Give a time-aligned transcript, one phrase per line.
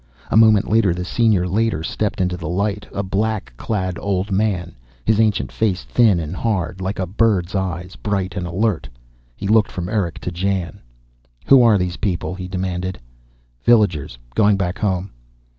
[0.31, 4.73] A moment later the Senior Leiter stepped into the light, a black clad old man,
[5.05, 8.89] his ancient face thin and hard, like a bird's, eyes bright and alert.
[9.35, 10.79] He looked from Erick to Jan.
[11.45, 12.97] "Who are these people?" he demanded.
[13.63, 15.11] "Villagers going back home."